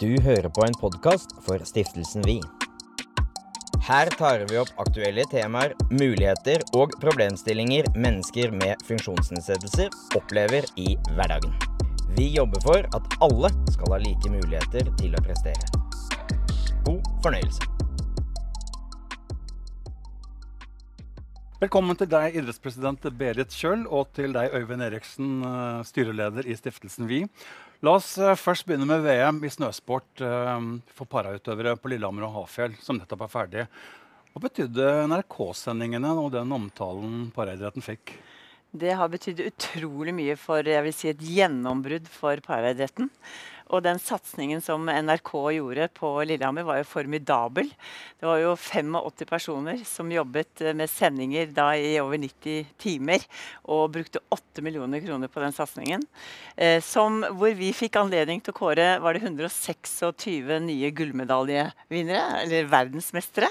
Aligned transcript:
Du 0.00 0.10
hører 0.22 0.48
på 0.50 0.64
en 0.66 0.74
podkast 0.74 1.36
for 1.46 1.62
Stiftelsen 1.62 2.24
Vi. 2.26 2.40
Her 3.86 4.08
tar 4.18 4.42
vi 4.50 4.56
opp 4.58 4.72
aktuelle 4.82 5.22
temaer, 5.30 5.76
muligheter 5.94 6.64
og 6.74 6.96
problemstillinger 6.98 7.86
mennesker 7.94 8.50
med 8.58 8.82
funksjonsnedsettelser 8.88 9.94
opplever 10.18 10.66
i 10.74 10.96
hverdagen. 11.12 11.54
Vi 12.18 12.26
jobber 12.34 12.66
for 12.66 12.90
at 12.98 13.16
alle 13.22 13.52
skal 13.70 13.94
ha 13.94 14.02
like 14.02 14.34
muligheter 14.34 14.90
til 14.98 15.14
å 15.14 15.22
prestere. 15.22 15.84
God 16.90 17.06
fornøyelse. 17.22 17.83
Velkommen 21.64 21.96
til 21.96 22.10
deg, 22.12 22.34
idrettspresident 22.36 23.06
Berit 23.16 23.54
Kjøll, 23.56 23.86
og 23.88 24.10
til 24.12 24.34
deg, 24.34 24.52
Øyvind 24.52 24.84
Eriksen, 24.84 25.28
eh, 25.48 25.78
styreleder 25.88 26.44
i 26.44 26.56
Stiftelsen 26.58 27.06
Vi. 27.08 27.22
La 27.80 27.94
oss 27.96 28.18
eh, 28.18 28.34
først 28.36 28.66
begynne 28.68 28.84
med 28.90 29.00
VM 29.06 29.38
i 29.46 29.52
snøsport 29.54 30.20
eh, 30.20 30.66
for 30.92 31.08
parautøvere 31.08 31.72
på 31.80 31.88
Lillehammer 31.88 32.26
og 32.26 32.34
Hafjell, 32.34 32.74
som 32.84 32.98
nettopp 32.98 33.24
er 33.24 33.32
ferdig. 33.32 33.64
Hva 34.34 34.44
betydde 34.44 34.90
NRK-sendingene 35.08 36.12
og 36.20 36.34
den 36.34 36.52
omtalen 36.52 37.30
paraidretten 37.32 37.86
fikk? 37.86 38.12
Det 38.74 38.92
har 38.98 39.08
betydd 39.08 39.40
utrolig 39.46 40.12
mye 40.18 40.36
for 40.36 40.68
jeg 40.68 40.84
vil 40.84 40.98
si, 40.98 41.14
et 41.14 41.28
gjennombrudd 41.38 42.12
for 42.12 42.44
paraidretten. 42.44 43.08
Og 43.72 43.80
den 43.84 43.98
satsingen 44.02 44.60
som 44.62 44.84
NRK 44.84 45.30
gjorde 45.56 45.88
på 45.96 46.10
Lillehammer, 46.28 46.66
var 46.66 46.80
jo 46.80 46.88
formidabel. 46.88 47.70
Det 48.20 48.28
var 48.28 48.42
jo 48.42 48.52
85 48.60 49.24
personer 49.30 49.80
som 49.88 50.12
jobbet 50.12 50.66
med 50.76 50.90
sendinger 50.90 51.48
da 51.54 51.70
i 51.76 51.94
over 52.02 52.20
90 52.20 52.74
timer. 52.80 53.24
Og 53.64 53.94
brukte 53.94 54.22
8 54.34 54.64
millioner 54.64 55.00
kroner 55.04 55.32
på 55.32 55.42
den 55.42 55.56
satsingen. 55.56 56.04
Eh, 56.56 56.82
hvor 56.84 57.56
vi 57.56 57.72
fikk 57.76 57.96
anledning 58.00 58.42
til 58.44 58.54
å 58.54 58.58
kåre 58.58 58.88
var 59.02 59.16
det 59.16 59.24
126 59.24 60.60
nye 60.64 60.92
gullmedaljevinnere, 60.94 62.44
eller 62.44 62.70
verdensmestere, 62.70 63.48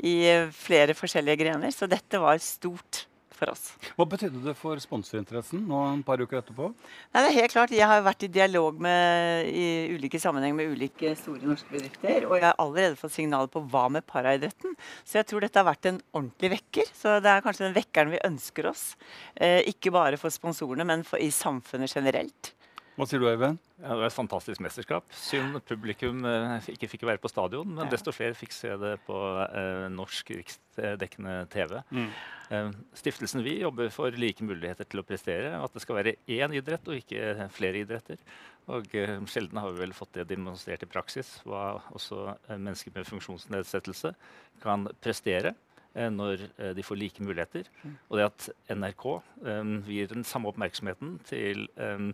i 0.00 0.16
flere 0.56 0.96
forskjellige 0.96 1.44
grener. 1.44 1.74
Så 1.74 1.88
dette 1.90 2.20
var 2.22 2.40
stort 2.42 3.04
for 3.40 3.52
oss. 3.54 3.64
Hva 3.96 4.06
betydde 4.12 4.42
det 4.44 4.54
for 4.58 4.80
sponsorinteressen 4.82 5.64
nå 5.68 5.80
et 5.94 6.04
par 6.06 6.20
uker 6.20 6.40
etterpå? 6.40 6.70
Nei, 7.14 7.22
det 7.24 7.30
er 7.30 7.38
helt 7.38 7.54
klart. 7.54 7.74
Jeg 7.74 7.88
har 7.90 8.04
vært 8.04 8.26
i 8.26 8.30
dialog 8.32 8.80
med, 8.84 9.48
i 9.48 9.96
ulike 9.96 10.20
sammenheng 10.22 10.56
med 10.58 10.74
ulike 10.74 11.14
store 11.18 11.48
norske 11.48 11.72
bedrifter. 11.72 12.28
Og 12.28 12.36
jeg 12.38 12.46
har 12.46 12.60
allerede 12.62 13.00
fått 13.00 13.16
signaler 13.16 13.50
på 13.52 13.64
hva 13.72 13.86
med 13.92 14.06
paraidretten. 14.08 14.76
Så 15.04 15.20
jeg 15.20 15.30
tror 15.30 15.44
dette 15.46 15.60
har 15.60 15.68
vært 15.70 15.90
en 15.90 16.00
ordentlig 16.12 16.54
vekker. 16.58 16.94
Så 16.96 17.18
det 17.24 17.32
er 17.32 17.44
kanskje 17.44 17.68
den 17.68 17.76
vekkeren 17.78 18.14
vi 18.14 18.24
ønsker 18.28 18.70
oss. 18.70 18.90
Eh, 19.34 19.60
ikke 19.72 19.94
bare 19.94 20.20
for 20.20 20.32
sponsorene, 20.34 20.86
men 20.86 21.06
for, 21.06 21.20
i 21.20 21.32
samfunnet 21.34 21.92
generelt. 21.96 22.54
Hva 23.00 23.06
sier 23.08 23.22
du, 23.22 23.30
Øyvind? 23.30 23.56
Ja, 23.80 23.94
det 23.94 23.96
var 24.02 24.10
et 24.10 24.12
fantastisk 24.12 24.60
mesterskap. 24.60 25.06
Synd 25.16 25.56
publikum 25.64 26.18
eh, 26.28 26.66
ikke 26.74 26.88
fikk 26.92 27.06
være 27.08 27.20
på 27.22 27.30
stadion, 27.32 27.70
men 27.78 27.88
desto 27.88 28.12
flere 28.12 28.36
fikk 28.36 28.52
se 28.52 28.74
det 28.76 28.90
på 29.06 29.16
eh, 29.46 29.86
norsk 29.94 30.34
riksdekkende 30.36 31.38
TV. 31.48 31.78
Mm. 31.96 32.10
Eh, 32.52 32.68
Stiftelsen 33.00 33.40
Vi 33.46 33.54
jobber 33.62 33.88
for 33.94 34.12
like 34.12 34.44
muligheter 34.44 34.84
til 34.84 35.00
å 35.00 35.06
prestere, 35.08 35.54
og 35.56 35.70
at 35.70 35.78
det 35.78 35.84
skal 35.86 35.96
være 35.96 36.14
én 36.28 36.58
idrett 36.60 36.92
og 36.92 37.00
ikke 37.00 37.48
flere 37.56 37.80
idretter. 37.86 38.20
Og 38.68 38.92
eh, 38.92 39.16
Sjelden 39.32 39.62
har 39.62 39.72
vi 39.72 39.80
vel 39.86 39.96
fått 39.96 40.12
det 40.18 40.28
demonstrert 40.34 40.84
i 40.84 40.90
praksis, 40.90 41.38
hva 41.48 41.78
også 41.96 42.34
eh, 42.34 42.60
mennesker 42.60 42.92
med 42.98 43.08
funksjonsnedsettelse 43.08 44.12
kan 44.60 44.84
prestere 45.00 45.54
eh, 45.94 46.12
når 46.12 46.44
de 46.76 46.84
får 46.84 47.00
like 47.00 47.24
muligheter. 47.24 47.72
Og 48.10 48.20
det 48.20 48.28
at 48.28 48.50
NRK 48.76 49.08
um, 49.08 49.74
gir 49.88 50.12
den 50.12 50.28
samme 50.28 50.52
oppmerksomheten 50.52 51.16
til 51.32 51.64
eh, 51.80 52.10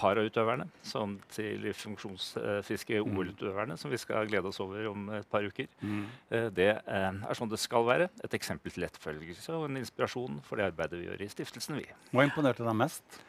parautøverne 0.00 0.66
som 0.86 1.18
til 1.34 1.68
funksjonsfriske 1.76 3.02
OL-utøverne, 3.04 3.76
som 3.80 3.92
vi 3.92 4.00
skal 4.00 4.28
glede 4.30 4.48
oss 4.48 4.60
over 4.64 4.88
om 4.90 5.10
et 5.18 5.28
par 5.30 5.44
uker. 5.44 5.68
Mm. 5.84 6.02
Eh, 6.30 6.48
Det 6.56 6.70
eh, 6.80 7.20
er 7.28 7.38
sånn 7.38 7.52
det 7.52 7.60
skal 7.60 7.86
være. 7.86 8.08
Et 8.24 8.38
eksempel 8.40 8.72
til 8.74 8.88
etterfølgelse 8.88 9.54
og 9.58 9.68
en 9.68 9.82
inspirasjon 9.82 10.40
for 10.46 10.56
det 10.56 10.70
arbeidet 10.70 11.00
vi 11.00 11.08
gjør 11.10 11.24
i 11.26 11.30
Stiftelsen 11.36 11.78
Vi. 11.78 11.86
Hva 12.10 12.26
imponerte 12.26 12.64
deg 12.66 12.76
mest? 12.80 13.20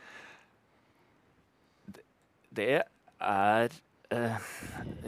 Det 2.51 2.81
er 2.81 3.81
eh, 4.11 4.38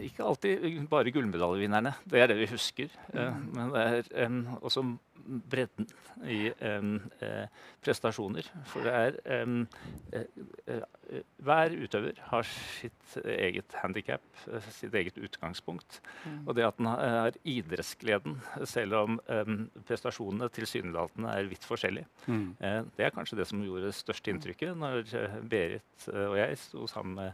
ikke 0.10 0.24
alltid 0.26 0.88
bare 0.92 1.12
gullmedaljevinnerne. 1.14 1.96
Det 2.10 2.22
er 2.24 2.28
det 2.32 2.40
vi 2.42 2.52
husker. 2.54 2.94
Eh, 3.14 3.42
men 3.54 3.74
det 3.76 3.84
er 3.88 4.14
em, 4.26 4.44
også 4.62 4.84
bredden 5.24 5.86
i 6.28 6.50
em, 6.60 6.98
eh, 7.24 7.46
prestasjoner. 7.86 8.44
For 8.68 8.84
det 8.84 8.94
er 8.94 9.20
eh, 9.24 10.82
Hver 11.44 11.76
utøver 11.84 12.18
har 12.32 12.44
sitt 12.48 13.16
eget 13.24 13.76
handikap, 13.84 14.24
sitt 14.74 14.94
eget 14.98 15.18
utgangspunkt. 15.22 16.00
Og 16.48 16.56
det 16.58 16.66
at 16.66 16.78
den 16.80 16.88
har 16.90 17.36
idrettsgleden, 17.48 18.40
selv 18.68 18.96
om 19.02 19.20
prestasjonene 19.88 20.50
tilsynelatende 20.56 21.36
er 21.38 21.52
vidt 21.52 21.68
forskjellige, 21.68 22.08
Mm. 22.28 22.56
Eh, 22.60 22.82
Det 22.98 23.06
er 23.06 23.12
kanskje 23.12 23.36
det 23.38 23.48
som 23.48 23.62
gjorde 23.64 23.86
det 23.90 23.96
største 23.96 24.32
inntrykket 24.32 24.78
når 24.78 25.04
Berit 25.50 26.08
og 26.08 26.38
jeg 26.38 26.58
sto 26.58 26.88
sammen 26.88 27.16
med 27.16 27.32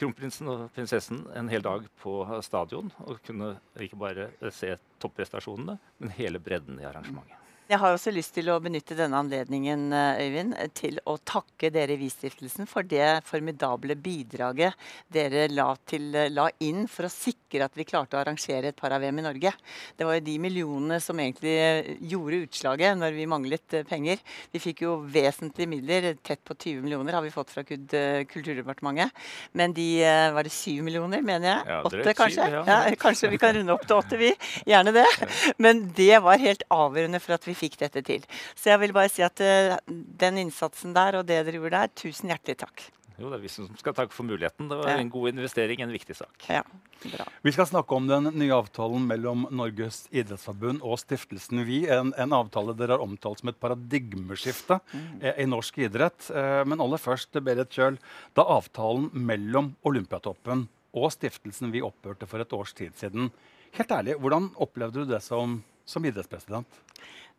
kronprinsen 0.00 0.50
og 0.52 0.66
prinsessen 0.76 1.24
en 1.36 1.50
hel 1.52 1.64
dag 1.64 1.86
på 2.02 2.18
stadion 2.44 2.92
og 3.06 3.20
kunne 3.26 3.54
ikke 3.80 3.98
bare 4.00 4.28
se 4.54 4.74
topprestasjonene, 5.02 5.78
men 5.98 6.14
hele 6.18 6.40
bredden 6.42 6.80
i 6.80 6.88
arrangementet. 6.88 7.45
Jeg 7.66 7.80
har 7.82 7.96
også 7.96 8.12
lyst 8.14 8.30
til 8.36 8.46
å 8.52 8.60
benytte 8.62 8.94
denne 8.94 9.18
anledningen 9.18 9.88
eh, 9.90 10.20
Øyvind, 10.22 10.52
til 10.78 11.00
å 11.10 11.16
takke 11.26 11.66
dere 11.74 11.96
i 11.96 11.98
Vi-stiftelsen 11.98 12.68
for 12.70 12.86
det 12.86 13.24
formidable 13.26 13.96
bidraget 13.98 14.76
dere 15.10 15.48
la, 15.50 15.72
til, 15.82 16.12
eh, 16.14 16.28
la 16.30 16.44
inn 16.62 16.84
for 16.86 17.08
å 17.08 17.10
sikre 17.10 17.66
at 17.66 17.74
vi 17.74 17.86
klarte 17.88 18.14
å 18.14 18.20
arrangere 18.20 18.70
et 18.70 18.78
para-VM 18.78 19.18
i 19.18 19.24
Norge. 19.24 19.52
Det 19.98 20.06
var 20.06 20.14
jo 20.14 20.22
de 20.28 20.36
millionene 20.44 21.00
som 21.02 21.18
egentlig 21.18 21.56
eh, 21.64 21.88
gjorde 22.06 22.44
utslaget 22.44 23.00
når 23.00 23.16
vi 23.18 23.26
manglet 23.34 23.76
penger. 23.90 24.22
Vi 24.54 24.62
fikk 24.62 24.84
jo 24.86 24.94
vesentlige 25.02 25.72
midler, 25.74 26.08
tett 26.22 26.44
på 26.46 26.54
20 26.54 26.86
millioner 26.86 27.18
har 27.18 27.26
vi 27.26 27.34
fått 27.34 27.50
fra 27.50 27.66
Kulturdepartementet. 27.66 29.10
Men 29.58 29.74
de 29.74 29.88
var 30.36 30.46
det 30.46 30.54
7 30.54 30.86
millioner, 30.86 31.18
mener 31.18 31.50
jeg? 31.50 31.66
Ja, 31.72 31.82
Åtte, 31.82 32.14
kanskje? 32.14 32.46
ja. 32.54 32.62
Ja, 32.62 32.78
kanskje 33.00 33.34
vi 33.34 33.42
kan 33.42 33.58
runde 33.58 33.74
opp 33.74 33.90
til 33.90 33.98
åtte, 33.98 34.22
vi. 34.22 34.30
Gjerne 34.70 34.94
det. 34.94 35.06
Men 35.58 35.88
det 35.98 36.22
var 36.22 36.38
helt 36.38 36.62
avgjørende 36.70 37.24
for 37.26 37.34
at 37.34 37.50
vi 37.50 37.55
fikk 37.56 37.78
dette 37.82 38.04
til. 38.06 38.26
Så 38.54 38.70
jeg 38.74 38.82
vil 38.84 38.94
bare 38.96 39.10
si 39.12 39.24
at 39.26 39.40
eh, 39.44 39.76
den 39.88 40.42
innsatsen 40.46 40.94
der 40.96 41.20
og 41.22 41.26
det 41.28 41.42
dere 41.46 41.58
gjorde 41.60 41.80
der, 41.80 41.96
tusen 41.98 42.30
hjertelig 42.32 42.60
takk. 42.66 42.86
Jo, 43.16 43.30
det 43.32 43.38
er 43.38 43.44
vi 43.46 43.48
som 43.48 43.70
skal 43.80 43.94
takke 43.96 44.12
for 44.12 44.28
muligheten. 44.28 44.66
Det 44.68 44.76
var 44.76 44.90
Ja. 44.90 44.98
en 45.00 45.08
god 45.08 45.30
investering, 45.30 45.80
en 45.80 45.88
viktig 45.94 46.12
sak. 46.18 46.34
Ja, 46.52 46.60
bra. 47.00 47.24
Vi 47.46 47.52
skal 47.54 47.64
snakke 47.70 47.96
om 47.96 48.04
den 48.10 48.26
nye 48.36 48.52
avtalen 48.52 49.06
mellom 49.08 49.46
Norges 49.56 50.02
idrettsforbund 50.12 50.82
og 50.84 50.98
Stiftelsen 51.00 51.62
Vi. 51.64 51.78
En, 51.88 52.10
en 52.20 52.34
avtale 52.36 52.74
dere 52.76 52.98
har 52.98 53.04
omtalt 53.06 53.40
som 53.40 53.48
et 53.48 53.56
paradigmeskifte 53.62 54.76
eh, 55.22 55.32
i 55.40 55.46
norsk 55.48 55.78
idrett. 55.86 56.28
Eh, 56.28 56.62
men 56.68 56.80
aller 56.84 57.00
først, 57.00 57.40
Berit 57.40 57.72
Kjøl. 57.72 57.96
Da 58.36 58.44
avtalen 58.58 59.08
mellom 59.16 59.72
Olympiatoppen 59.88 60.66
og 60.96 61.08
Stiftelsen 61.16 61.72
Vi 61.72 61.80
opphørte 61.84 62.28
for 62.28 62.44
et 62.44 62.52
års 62.52 62.74
tid 62.76 62.92
siden, 63.00 63.30
helt 63.80 63.96
ærlig, 63.96 64.18
hvordan 64.20 64.50
opplevde 64.60 65.04
du 65.06 65.12
det 65.14 65.22
som, 65.24 65.62
som 65.88 66.04
idrettspresident? 66.04 66.68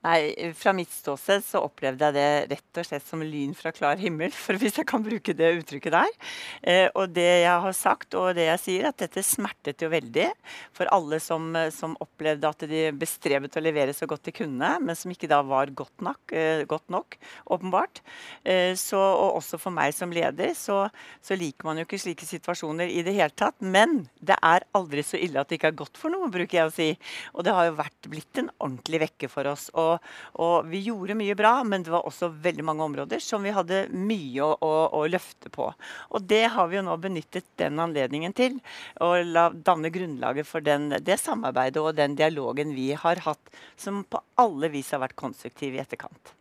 Nei, 0.07 0.51
Fra 0.55 0.71
mitt 0.75 0.91
ståsted 0.93 1.43
så 1.43 1.59
opplevde 1.65 2.07
jeg 2.07 2.15
det 2.15 2.53
rett 2.53 2.79
og 2.79 2.85
slett 2.87 3.03
som 3.03 3.23
lyn 3.25 3.51
fra 3.57 3.73
klar 3.75 3.99
himmel, 3.99 4.31
for 4.45 4.55
hvis 4.59 4.79
jeg 4.79 4.87
kan 4.87 5.03
bruke 5.03 5.35
det 5.35 5.49
uttrykket 5.59 5.95
der. 5.95 6.13
Eh, 6.61 6.87
og 6.95 7.11
det 7.15 7.27
jeg 7.43 7.63
har 7.65 7.75
sagt 7.75 8.15
og 8.15 8.29
det 8.37 8.45
jeg 8.47 8.61
sier, 8.63 8.87
at 8.87 9.01
dette 9.01 9.23
smertet 9.25 9.83
jo 9.83 9.89
veldig 9.91 10.29
for 10.75 10.87
alle 10.95 11.19
som, 11.23 11.49
som 11.73 11.97
opplevde 12.03 12.47
at 12.47 12.63
de 12.71 12.85
bestrebet 12.95 13.57
å 13.57 13.63
levere 13.63 13.95
så 13.95 14.07
godt 14.07 14.29
de 14.29 14.35
kunne, 14.37 14.69
men 14.79 14.97
som 14.97 15.11
ikke 15.11 15.29
da 15.31 15.41
var 15.43 15.73
godt 15.75 16.05
nok, 16.05 16.31
eh, 16.31 16.63
godt 16.69 16.87
nok 16.93 17.19
åpenbart. 17.57 18.01
Eh, 18.47 18.77
så, 18.79 19.01
og 19.01 19.41
også 19.41 19.59
for 19.59 19.75
meg 19.75 19.95
som 19.97 20.13
leder, 20.13 20.53
så, 20.55 20.85
så 21.19 21.35
liker 21.35 21.67
man 21.67 21.81
jo 21.81 21.87
ikke 21.87 21.99
slike 22.05 22.27
situasjoner 22.29 22.87
i 22.87 23.03
det 23.03 23.17
hele 23.17 23.33
tatt. 23.35 23.59
Men 23.59 24.05
det 24.23 24.39
er 24.39 24.67
aldri 24.77 25.03
så 25.03 25.19
ille 25.19 25.41
at 25.41 25.51
det 25.51 25.59
ikke 25.59 25.73
er 25.73 25.81
godt 25.83 25.99
for 25.99 26.13
noe, 26.13 26.31
bruker 26.31 26.61
jeg 26.61 26.71
å 26.71 26.75
si. 26.77 26.89
Og 27.35 27.43
det 27.43 27.57
har 27.57 27.67
jo 27.67 27.77
vært 27.81 28.11
blitt 28.11 28.39
en 28.39 28.53
ordentlig 28.55 29.03
vekke 29.07 29.31
for 29.31 29.51
oss. 29.51 29.67
Og, 29.75 29.96
og 30.43 30.69
vi 30.71 30.83
gjorde 30.87 31.17
mye 31.17 31.35
bra, 31.37 31.53
men 31.67 31.85
det 31.85 31.93
var 31.93 32.07
også 32.07 32.29
veldig 32.43 32.65
mange 32.67 32.85
områder 32.87 33.23
som 33.23 33.45
vi 33.45 33.53
hadde 33.55 33.85
mye 33.93 34.45
å, 34.45 34.53
å, 34.61 34.73
å 34.99 35.03
løfte 35.09 35.51
på. 35.53 35.69
Og 36.13 36.29
det 36.29 36.45
har 36.53 36.71
vi 36.71 36.79
jo 36.79 36.85
nå 36.87 36.97
benyttet 37.01 37.47
den 37.61 37.81
anledningen 37.83 38.35
til. 38.37 38.57
Å 39.03 39.13
danne 39.53 39.93
grunnlaget 39.93 40.49
for 40.49 40.65
den, 40.65 40.89
det 41.01 41.19
samarbeidet 41.21 41.83
og 41.83 41.95
den 41.97 42.17
dialogen 42.19 42.75
vi 42.77 42.91
har 42.97 43.23
hatt, 43.27 43.53
som 43.79 44.03
på 44.07 44.21
alle 44.41 44.71
vis 44.73 44.93
har 44.95 45.03
vært 45.05 45.17
konstruktiv 45.19 45.77
i 45.77 45.83
etterkant. 45.83 46.37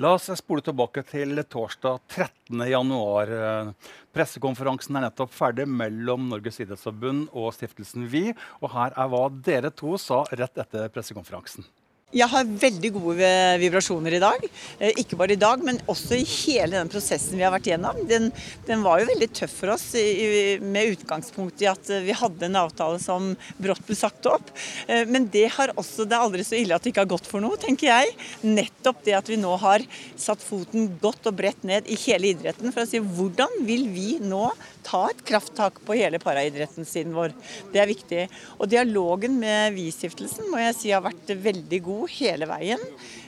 La 0.00 0.14
oss 0.16 0.30
spole 0.38 0.62
tilbake 0.64 1.02
til 1.04 1.36
torsdag 1.52 1.98
13.1. 2.08 3.74
Pressekonferansen 4.16 4.96
er 4.96 5.04
nettopp 5.04 5.34
ferdig 5.34 5.66
mellom 5.68 6.30
Norges 6.30 6.56
idrettsforbund 6.62 7.26
og 7.36 7.50
Stiftelsen 7.52 8.06
Vi. 8.08 8.30
Og 8.62 8.72
her 8.72 8.96
er 8.96 9.10
hva 9.12 9.26
dere 9.28 9.68
to 9.76 9.98
sa 10.00 10.22
rett 10.30 10.56
etter 10.62 10.88
pressekonferansen. 10.94 11.66
Jeg 12.10 12.26
har 12.26 12.48
veldig 12.58 12.88
gode 12.96 13.26
vibrasjoner 13.62 14.16
i 14.16 14.18
dag. 14.18 14.42
Eh, 14.82 14.96
ikke 14.98 15.14
bare 15.14 15.36
i 15.36 15.38
dag, 15.38 15.60
men 15.62 15.76
også 15.86 16.16
i 16.18 16.24
hele 16.26 16.74
den 16.74 16.88
prosessen 16.90 17.38
vi 17.38 17.44
har 17.46 17.52
vært 17.54 17.68
gjennom. 17.70 18.00
Den, 18.10 18.24
den 18.66 18.80
var 18.82 18.98
jo 18.98 19.06
veldig 19.12 19.28
tøff 19.38 19.52
for 19.60 19.70
oss 19.76 19.84
med 19.94 20.96
utgangspunkt 20.96 21.62
i 21.62 21.68
at 21.70 21.86
vi 22.02 22.16
hadde 22.18 22.48
en 22.48 22.58
avtale 22.58 22.98
som 22.98 23.28
brått 23.62 23.86
ble 23.86 23.94
sagt 23.94 24.26
opp. 24.26 24.50
Eh, 24.90 25.04
men 25.06 25.28
det 25.30 25.46
har 25.54 25.70
også, 25.76 26.02
det 26.02 26.16
er 26.18 26.24
aldri 26.24 26.46
så 26.48 26.58
ille 26.58 26.74
at 26.74 26.82
det 26.82 26.90
ikke 26.90 27.04
har 27.04 27.12
gått 27.12 27.30
for 27.30 27.44
noe, 27.44 27.60
tenker 27.62 27.92
jeg. 27.92 28.16
Nettopp 28.58 29.06
det 29.06 29.14
at 29.20 29.30
vi 29.30 29.38
nå 29.38 29.54
har 29.62 29.86
satt 30.18 30.42
foten 30.42 30.90
godt 30.98 31.30
og 31.30 31.38
bredt 31.38 31.62
ned 31.62 31.86
i 31.86 32.00
hele 32.08 32.32
idretten 32.34 32.74
for 32.74 32.82
å 32.82 32.90
si 32.90 32.98
hvordan 32.98 33.54
vil 33.70 33.86
vi 33.94 34.16
nå 34.18 34.48
ta 34.82 35.04
et 35.12 35.22
krafttak 35.30 35.78
på 35.86 35.94
hele 36.00 36.18
paraidretten 36.18 36.86
siden 36.88 37.14
vår. 37.14 37.38
Det 37.70 37.78
er 37.78 37.90
viktig. 37.90 38.26
Og 38.58 38.66
dialogen 38.74 39.38
med 39.38 39.78
Vi-stiftelsen 39.78 40.50
må 40.50 40.58
jeg 40.58 40.74
si 40.74 40.90
har 40.90 41.06
vært 41.06 41.30
veldig 41.38 41.82
god 41.86 41.99
hele 42.08 42.48
veien. 42.50 42.82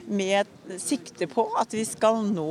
Med 0.09 0.49
sikte 0.83 1.29
på 1.31 1.47
at 1.61 1.75
vi 1.77 1.85
skal 1.89 2.23
nå 2.33 2.51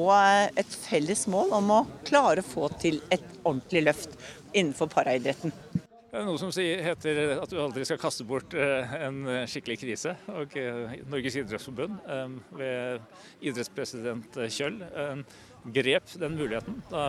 et 0.59 0.79
felles 0.85 1.27
mål 1.31 1.55
om 1.61 1.75
å 1.79 1.83
klare 2.07 2.43
å 2.43 2.51
få 2.51 2.71
til 2.81 3.01
et 3.09 3.25
ordentlig 3.43 3.85
løft 3.89 4.19
innenfor 4.53 4.91
paraidretten. 4.91 5.53
Det 6.11 6.19
er 6.19 6.25
noe 6.27 6.39
som 6.41 6.49
heter 6.51 7.19
at 7.37 7.51
du 7.53 7.55
aldri 7.63 7.85
skal 7.87 7.99
kaste 8.01 8.25
bort 8.27 8.51
eh, 8.51 8.95
en 9.05 9.21
skikkelig 9.47 9.77
krise. 9.79 10.11
Og 10.35 10.57
eh, 10.59 10.97
Norges 11.07 11.37
idrettsforbund 11.39 12.01
eh, 12.03 12.33
ved 12.59 13.45
idrettspresident 13.47 14.35
Kjøll 14.51 14.81
grep 15.71 16.11
den 16.19 16.35
muligheten 16.35 16.81
da 16.89 17.05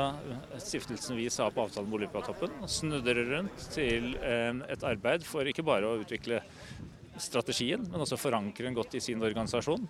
stiftelsen 0.60 1.16
vi 1.18 1.26
sa 1.32 1.48
på 1.50 1.64
avtalen 1.64 1.88
med 1.88 2.02
Olympiatoppen, 2.02 2.54
snudde 2.68 3.14
rundt 3.16 3.64
til 3.72 4.12
et 4.20 4.84
arbeid 4.84 5.24
for 5.24 5.48
ikke 5.48 5.64
bare 5.64 5.88
å 5.88 6.02
utvikle 6.02 6.42
strategien, 7.20 7.84
men 7.90 8.04
også 8.04 8.20
forankre 8.20 8.66
den 8.66 8.76
godt 8.76 8.96
i 8.96 9.02
sin 9.04 9.22
organisasjon. 9.22 9.88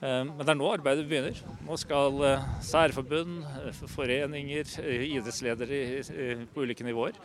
Men 0.00 0.38
det 0.38 0.48
er 0.48 0.56
nå 0.56 0.68
arbeidet 0.72 1.04
begynner. 1.04 1.36
Nå 1.66 1.76
skal 1.76 2.22
eh, 2.24 2.44
særforbund, 2.64 3.42
eh, 3.68 3.82
foreninger, 3.92 4.70
eh, 4.80 5.02
idrettsledere 5.10 6.46
på 6.54 6.64
ulike 6.64 6.86
nivåer 6.86 7.18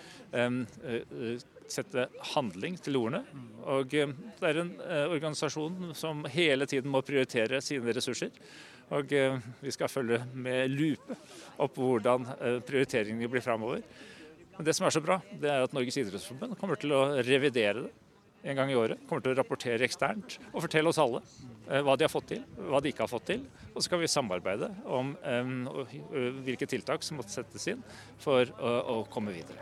sette 1.72 2.04
handling 2.36 2.76
til 2.84 3.00
ordene. 3.00 3.24
Og 3.64 3.96
det 3.96 4.50
er 4.50 4.60
en 4.60 4.74
organisasjon 5.08 5.96
som 5.96 6.28
hele 6.30 6.68
tiden 6.68 6.92
må 6.92 7.00
prioritere 7.08 7.64
sine 7.64 7.96
ressurser. 7.96 8.36
Og 8.94 9.14
eh, 9.18 9.38
vi 9.64 9.74
skal 9.74 9.90
følge 9.90 10.20
med 10.34 10.70
lupe 10.74 11.18
opp 11.64 11.78
hvordan 11.80 12.28
eh, 12.36 12.58
prioriteringene 12.66 13.30
blir 13.32 13.44
framover. 13.44 13.82
Men 14.56 14.68
det 14.68 14.76
som 14.78 14.86
er 14.88 14.94
så 14.94 15.02
bra, 15.04 15.18
det 15.42 15.50
er 15.52 15.66
at 15.66 15.74
Norges 15.76 15.98
idrettsforbund 16.00 16.56
kommer 16.60 16.80
til 16.80 16.94
å 16.96 17.08
revidere 17.26 17.88
det 17.88 17.94
en 18.46 18.58
gang 18.58 18.72
i 18.72 18.78
året. 18.78 19.02
Kommer 19.10 19.26
til 19.26 19.34
å 19.34 19.40
rapportere 19.40 19.86
eksternt 19.88 20.38
og 20.52 20.64
fortelle 20.64 20.92
oss 20.92 21.02
alle 21.02 21.22
eh, 21.68 21.82
hva 21.86 21.98
de 21.98 22.06
har 22.06 22.14
fått 22.14 22.30
til, 22.34 22.44
hva 22.70 22.82
de 22.84 22.92
ikke 22.94 23.06
har 23.06 23.12
fått 23.12 23.28
til. 23.32 23.46
Og 23.74 23.80
så 23.80 23.88
skal 23.88 24.04
vi 24.04 24.12
samarbeide 24.12 24.70
om 24.86 25.16
hvilke 26.46 26.68
tiltak 26.70 27.04
som 27.04 27.20
måtte 27.20 27.34
settes 27.34 27.66
inn 27.72 27.82
for 28.22 28.48
å, 28.62 29.02
komme 29.12 29.34
videre. 29.36 29.60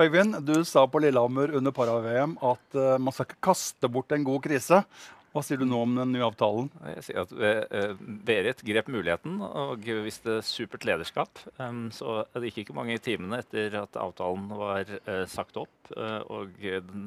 Øyvind, 0.00 0.38
du 0.48 0.62
sa 0.64 0.86
på 0.88 1.02
Lillehammer 1.04 1.52
under 1.58 1.74
para-VM 1.76 2.38
at 2.48 2.78
man 3.02 3.12
skal 3.12 3.28
ikke 3.28 3.42
kaste 3.50 3.90
bort 3.92 4.14
en 4.16 4.24
god 4.24 4.40
krise. 4.46 4.80
Hva 5.30 5.44
sier 5.46 5.60
du 5.60 5.66
nå 5.68 5.78
om 5.84 5.92
den 5.94 6.10
nye 6.10 6.24
avtalen? 6.26 6.72
Jeg 6.96 7.04
sier 7.06 7.20
at 7.22 7.32
eh, 7.38 7.92
Berit 8.26 8.64
grep 8.66 8.88
muligheten 8.90 9.36
og 9.46 9.86
viste 10.02 10.40
supert 10.42 10.86
lederskap. 10.88 11.38
Um, 11.60 11.84
så 11.94 12.24
det 12.34 12.50
gikk 12.50 12.64
ikke 12.64 12.76
mange 12.80 12.98
timene 13.02 13.38
etter 13.44 13.76
at 13.78 13.98
avtalen 14.00 14.48
var 14.50 14.90
sagt 15.30 15.58
opp 15.60 15.92
og 16.30 16.58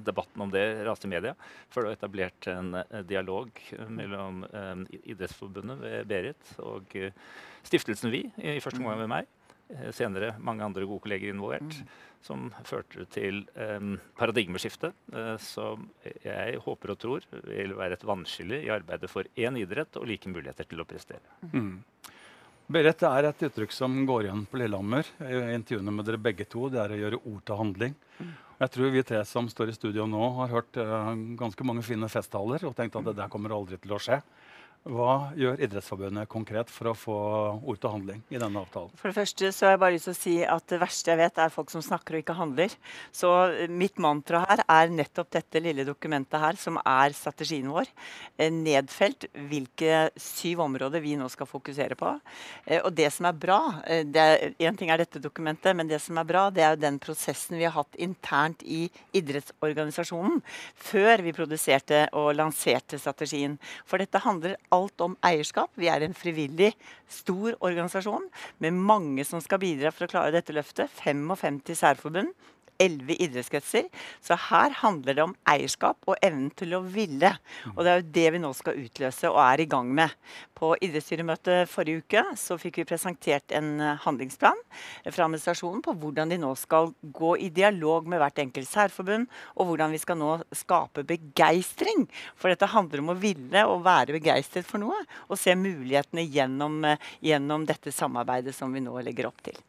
debatten 0.07 0.43
om 0.43 0.51
det 0.51 0.63
raste 0.87 1.07
i 1.07 1.11
media, 1.11 1.35
før 1.71 1.85
det 1.85 1.91
var 1.91 1.97
etablert 1.97 2.47
en 2.51 2.73
dialog 3.07 3.61
mellom 3.87 4.41
Idrettsforbundet 5.03 5.79
ved 5.79 6.09
Berit 6.09 6.55
og 6.63 6.91
stiftelsen 7.63 8.11
Vi, 8.11 8.25
i 8.39 8.59
første 8.63 8.83
omgang 8.83 8.99
med 9.05 9.11
meg. 9.13 9.31
Senere 9.95 10.35
mange 10.39 10.65
andre 10.65 10.87
gode 10.89 11.05
kolleger 11.05 11.33
involvert. 11.33 11.79
Mm 11.83 11.93
som 12.23 12.49
førte 12.67 13.05
til 13.11 13.41
um, 13.57 13.97
paradigmeskiftet, 14.19 14.95
uh, 15.13 15.35
som 15.41 15.87
jeg 16.23 16.59
håper 16.63 16.93
og 16.93 16.99
tror 17.01 17.25
vil 17.49 17.75
være 17.77 17.97
et 17.97 18.05
vannskille 18.07 18.61
i 18.63 18.71
arbeidet 18.73 19.09
for 19.11 19.27
én 19.35 19.59
idrett 19.59 19.99
og 19.99 20.07
like 20.09 20.31
muligheter 20.31 20.67
til 20.69 20.83
å 20.83 20.87
prestere. 20.87 21.23
Mm. 21.51 21.83
Berit, 22.73 23.01
det 23.01 23.09
er 23.09 23.27
et 23.27 23.43
uttrykk 23.49 23.75
som 23.75 23.97
går 24.07 24.29
igjen 24.29 24.45
på 24.47 24.61
Lillehammer 24.61 25.09
i 25.27 25.41
intervjuene 25.57 25.93
med 25.93 26.07
dere 26.07 26.21
begge 26.29 26.47
to. 26.47 26.69
Det 26.71 26.79
er 26.79 26.95
å 26.95 27.01
gjøre 27.01 27.19
ord 27.19 27.43
til 27.43 27.59
handling. 27.59 27.97
Mm. 28.21 28.31
Jeg 28.63 28.71
tror 28.77 28.93
vi 28.93 29.03
tre 29.03 29.19
som 29.27 29.49
står 29.51 29.73
i 29.73 29.75
studio 29.75 30.07
nå, 30.07 30.23
har 30.39 30.53
hørt 30.53 30.79
uh, 30.79 31.11
ganske 31.39 31.67
mange 31.67 31.83
fine 31.83 32.07
festtaler 32.11 32.63
og 32.69 32.77
tenkt 32.77 32.95
at 32.95 33.09
det 33.09 33.17
der 33.19 33.31
kommer 33.33 33.55
aldri 33.55 33.81
til 33.83 33.97
å 33.97 34.01
skje. 34.01 34.21
Hva 34.83 35.31
gjør 35.39 35.61
Idrettsforbundet 35.63 36.27
konkret 36.27 36.67
for 36.67 36.89
å 36.91 36.93
få 36.97 37.15
ord 37.55 37.77
til 37.79 37.93
handling 37.93 38.23
i 38.27 38.39
denne 38.39 38.59
avtalen? 38.65 38.91
For 38.99 39.07
det 39.07 39.15
første 39.15 39.51
så 39.55 39.65
har 39.65 39.77
jeg 39.77 39.79
bare 39.79 39.95
lyst 39.95 40.09
til 40.09 40.15
å 40.15 40.19
si 40.19 40.33
at 40.43 40.65
Det 40.73 40.79
verste 40.81 41.11
jeg 41.13 41.19
vet, 41.21 41.39
er 41.39 41.53
folk 41.53 41.71
som 41.71 41.83
snakker 41.83 42.17
og 42.17 42.23
ikke 42.23 42.35
handler. 42.35 42.73
Så 43.15 43.29
eh, 43.53 43.71
mitt 43.71 43.99
mantra 44.01 44.41
her 44.43 44.63
er 44.65 44.91
nettopp 44.91 45.29
dette 45.31 45.61
lille 45.63 45.85
dokumentet 45.87 46.35
her, 46.41 46.59
som 46.59 46.79
er 46.81 47.15
strategien 47.15 47.69
vår. 47.71 47.87
Eh, 48.35 48.51
nedfelt 48.51 49.29
hvilke 49.51 50.09
syv 50.19 50.65
områder 50.65 51.03
vi 51.03 51.15
nå 51.19 51.29
skal 51.31 51.47
fokusere 51.47 51.95
på. 51.99 52.11
Eh, 52.65 52.81
og 52.81 52.91
det 52.97 53.07
som 53.15 53.29
er 53.29 53.39
bra 53.39 53.61
Én 53.83 54.77
ting 54.77 54.89
er 54.91 54.99
dette 54.99 55.21
dokumentet, 55.21 55.75
men 55.77 55.87
det 55.87 55.99
som 56.03 56.17
er 56.19 56.27
bra, 56.27 56.47
det 56.51 56.63
er 56.63 56.75
jo 56.75 56.81
den 56.81 56.99
prosessen 57.01 57.55
vi 57.59 57.65
har 57.67 57.75
hatt 57.75 57.95
internt 58.01 58.63
i 58.65 58.85
idrettsorganisasjonen 59.15 60.41
før 60.75 61.23
vi 61.23 61.35
produserte 61.35 62.05
og 62.19 62.33
lanserte 62.35 62.99
strategien. 62.99 63.55
For 63.87 64.01
dette 64.01 64.21
handler 64.23 64.57
alt 64.73 65.03
om 65.05 65.15
eierskap. 65.25 65.71
Vi 65.79 65.89
er 65.91 66.05
en 66.05 66.15
frivillig, 66.17 66.73
stor 67.09 67.55
organisasjon 67.59 68.25
med 68.63 68.79
mange 68.79 69.25
som 69.27 69.41
skal 69.43 69.61
bidra 69.61 69.93
for 69.93 70.07
å 70.07 70.13
klare 70.15 70.33
dette 70.35 70.55
løftet. 70.55 70.91
55 71.03 71.61
særforbund. 71.77 72.33
11 72.83 73.17
idrettskretser. 73.17 73.89
Så 74.23 74.37
her 74.49 74.75
handler 74.83 75.17
det 75.17 75.25
om 75.25 75.35
eierskap 75.49 76.03
og 76.09 76.17
evnen 76.23 76.51
til 76.59 76.75
å 76.77 76.83
ville. 76.83 77.33
Og 77.73 77.83
det 77.83 77.91
er 77.91 78.01
jo 78.01 78.11
det 78.19 78.25
vi 78.35 78.41
nå 78.43 78.51
skal 78.57 78.79
utløse 78.83 79.31
og 79.31 79.39
er 79.45 79.63
i 79.63 79.69
gang 79.71 79.89
med. 79.95 80.13
På 80.57 80.73
idrettsstyremøtet 80.77 81.69
forrige 81.71 82.03
uke 82.03 82.23
så 82.39 82.57
fikk 82.61 82.81
vi 82.81 82.87
presentert 82.87 83.51
en 83.55 83.73
eh, 83.83 83.97
handlingsplan 84.05 84.59
fra 85.09 85.25
administrasjonen 85.25 85.81
på 85.83 85.95
hvordan 85.99 86.31
de 86.31 86.39
nå 86.41 86.53
skal 86.59 86.91
gå 87.03 87.33
i 87.43 87.49
dialog 87.53 88.07
med 88.09 88.21
hvert 88.21 88.39
enkelt 88.43 88.69
særforbund, 88.69 89.27
og 89.57 89.69
hvordan 89.69 89.93
vi 89.93 90.01
skal 90.01 90.19
nå 90.19 90.37
skape 90.55 91.05
begeistring. 91.07 92.05
For 92.39 92.51
dette 92.53 92.71
handler 92.71 93.03
om 93.03 93.13
å 93.13 93.19
ville 93.19 93.65
og 93.67 93.83
være 93.85 94.15
begeistret 94.17 94.67
for 94.67 94.83
noe, 94.83 95.01
og 95.27 95.39
se 95.39 95.55
mulighetene 95.57 96.25
gjennom, 96.27 96.79
eh, 96.87 97.11
gjennom 97.23 97.67
dette 97.69 97.91
samarbeidet 97.91 98.55
som 98.55 98.73
vi 98.73 98.83
nå 98.83 98.95
legger 99.03 99.29
opp 99.29 99.43
til. 99.43 99.59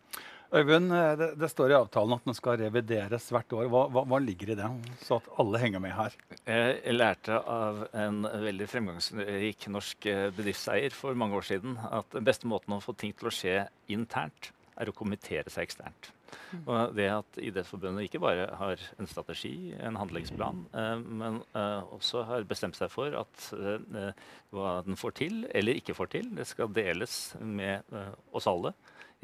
Øyvind, 0.54 0.92
eh, 0.94 1.12
det, 1.18 1.28
det, 1.40 1.48
står 1.50 1.73
i 1.73 1.76
avtalen 1.76 2.14
at 2.14 2.26
den 2.28 2.37
skal 2.38 2.58
revideres 2.61 3.26
hvert 3.34 3.54
år. 3.56 3.66
Hva, 3.73 3.84
hva, 3.90 4.04
hva, 4.06 4.20
ligger 4.23 4.52
i 4.54 4.58
det, 4.61 4.68
så 5.02 5.18
at 5.18 5.30
alle 5.42 5.58
henger 5.58 5.82
med 5.82 5.96
her? 5.96 6.14
Jeg 6.46 6.94
lærte 6.94 7.40
av 7.40 7.80
en 7.90 8.23
veldig 8.44 8.68
fremgangsrik 8.70 9.66
norsk 9.75 10.06
eh, 10.11 10.28
bedriftseier 10.37 10.94
for 10.94 11.18
mange 11.18 11.40
år 11.40 11.49
siden 11.50 11.75
at 11.90 12.06
den 12.14 12.28
beste 12.28 12.50
måten 12.50 12.76
å 12.76 12.82
få 12.84 12.94
ting 12.99 13.16
til 13.18 13.32
å 13.32 13.34
skje 13.34 13.64
internt, 13.90 14.52
er 14.78 14.90
å 14.90 14.94
kommentere 14.94 15.50
seg 15.50 15.66
eksternt. 15.66 16.12
Mm. 16.54 16.62
Og 16.62 16.94
det 16.99 17.11
at 17.11 17.37
Idrettsforbundet 17.38 18.06
ikke 18.08 18.23
bare 18.23 18.46
har 18.58 18.80
en 18.99 19.11
strategi, 19.11 19.75
en 19.82 19.99
handlingsplan, 19.99 20.64
eh, 20.70 20.96
men 21.02 21.42
eh, 21.50 21.94
også 21.99 22.25
har 22.30 22.46
bestemt 22.46 22.78
seg 22.78 22.94
for 22.94 23.14
at 23.25 23.50
eh, 23.58 24.11
hva 24.54 24.80
den 24.87 24.99
får 24.99 25.18
til 25.18 25.44
eller 25.50 25.82
ikke 25.82 25.99
får 25.99 26.14
til, 26.14 26.34
det 26.38 26.46
skal 26.50 26.70
deles 26.75 27.34
med 27.42 27.82
eh, 27.90 28.12
oss 28.34 28.50
alle 28.50 28.75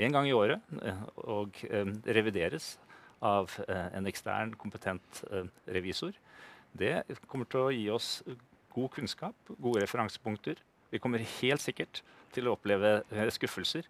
én 0.00 0.14
gang 0.14 0.28
i 0.28 0.36
året 0.36 0.62
eh, 0.82 1.02
og 1.28 1.60
eh, 1.68 1.90
revideres 2.16 2.74
av 3.20 3.52
eh, 3.66 3.90
en 3.98 4.08
ekstern, 4.08 4.54
kompetent 4.58 5.22
revisor. 5.68 6.16
Det 6.72 7.02
kommer 7.28 7.48
til 7.50 7.66
å 7.66 7.74
gi 7.74 7.86
oss 7.92 8.10
god 8.72 8.90
kunnskap, 8.94 9.52
gode 9.58 9.82
referansepunkter. 9.84 10.60
Vi 10.90 11.00
kommer 11.02 11.24
helt 11.40 11.62
sikkert 11.62 12.02
til 12.34 12.46
å 12.46 12.54
oppleve 12.54 13.00
skuffelser. 13.34 13.88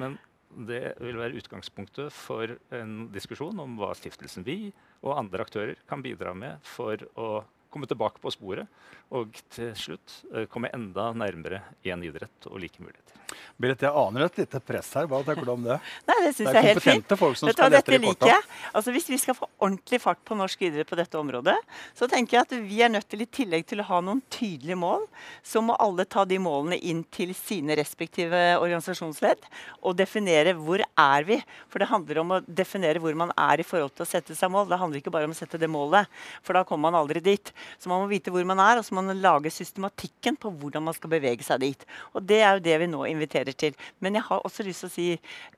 Men 0.00 0.16
det 0.52 0.96
vil 1.00 1.20
være 1.20 1.36
utgangspunktet 1.40 2.12
for 2.12 2.56
en 2.74 3.06
diskusjon 3.12 3.60
om 3.60 3.76
hva 3.80 3.92
stiftelsen 3.96 4.44
Vi 4.48 4.72
og 5.04 5.16
andre 5.18 5.44
aktører 5.44 5.80
kan 5.88 6.04
bidra 6.04 6.32
med 6.36 6.60
for 6.64 7.04
å 7.16 7.30
komme 7.72 7.88
tilbake 7.88 8.20
på 8.20 8.32
sporet 8.32 8.68
og 9.12 9.36
til 9.52 9.72
slutt 9.76 10.18
komme 10.52 10.72
enda 10.76 11.10
nærmere 11.16 11.62
én 11.84 12.04
idrett 12.04 12.48
og 12.48 12.60
like 12.64 12.84
muligheter. 12.84 13.21
Berit, 13.60 13.82
jeg 13.84 13.92
aner 14.02 14.26
et 14.26 14.38
lite 14.42 14.60
press 14.64 14.92
her. 14.98 15.06
Hva 15.10 15.22
tenker 15.26 15.46
du 15.46 15.52
om 15.54 15.64
det? 15.66 15.78
Nei, 16.08 16.18
Det 16.26 16.32
syns 16.36 16.48
jeg 16.48 16.60
er 16.60 16.68
helt 16.68 16.84
fint. 16.84 17.14
folk 17.18 17.38
som 17.38 17.50
skal 17.52 17.72
dette 17.72 17.98
liker 17.98 18.30
jeg. 18.32 18.48
Altså, 18.72 18.94
Hvis 18.94 19.08
vi 19.12 19.18
skal 19.22 19.36
få 19.38 19.48
ordentlig 19.58 20.00
fart 20.02 20.22
på 20.26 20.36
norsk 20.38 20.62
idrett 20.68 20.88
på 20.88 20.98
dette 20.98 21.18
området, 21.18 21.56
så 21.98 22.08
tenker 22.10 22.38
jeg 22.38 22.46
at 22.46 22.54
vi 22.68 22.82
er 22.84 22.92
nødt 22.92 23.08
til, 23.08 23.22
i 23.22 23.28
tillegg 23.28 23.66
til 23.70 23.82
å 23.82 23.86
ha 23.88 24.00
noen 24.04 24.22
tydelige 24.32 24.78
mål, 24.78 25.06
så 25.46 25.62
må 25.64 25.76
alle 25.82 26.06
ta 26.08 26.24
de 26.28 26.38
målene 26.42 26.78
inn 26.80 27.02
til 27.14 27.34
sine 27.36 27.76
respektive 27.78 28.40
organisasjonsledd 28.62 29.46
og 29.82 29.96
definere 29.98 30.54
hvor 30.58 30.82
er 30.82 31.26
vi. 31.28 31.38
For 31.70 31.82
det 31.82 31.90
handler 31.90 32.22
om 32.22 32.36
å 32.36 32.40
definere 32.46 33.02
hvor 33.02 33.14
man 33.18 33.32
er 33.38 33.62
i 33.62 33.66
forhold 33.66 33.94
til 33.96 34.06
å 34.06 34.10
sette 34.10 34.36
seg 34.38 34.50
mål. 34.52 34.68
Det 34.70 34.80
handler 34.80 35.02
ikke 35.02 35.14
bare 35.14 35.28
om 35.28 35.34
å 35.34 35.38
sette 35.38 35.60
det 35.60 35.70
målet, 35.70 36.10
for 36.42 36.56
da 36.56 36.64
kommer 36.66 36.90
man 36.90 37.00
aldri 37.02 37.22
dit. 37.24 37.52
Så 37.78 37.90
man 37.90 38.02
må 38.02 38.10
vite 38.10 38.32
hvor 38.32 38.44
man 38.48 38.60
er, 38.62 38.80
og 38.80 38.86
så 38.86 38.94
må 38.96 39.04
man 39.06 39.22
lage 39.22 39.52
systematikken 39.52 40.36
på 40.40 40.50
hvordan 40.60 40.84
man 40.88 40.96
skal 40.96 41.12
bevege 41.12 41.46
seg 41.46 41.62
dit. 41.62 41.86
Og 42.16 42.24
det 42.26 42.40
er 42.42 42.58
jo 42.58 42.64
det 42.66 42.78
vi 42.82 42.90
nå 42.90 43.04
inviterer 43.06 43.21
til. 43.30 43.74
Men 44.00 44.14
jeg 44.14 44.22
har 44.22 44.42
også 44.44 44.64
lyst 44.66 44.84
til 44.84 44.88
å 44.88 44.92
si, 44.92 45.06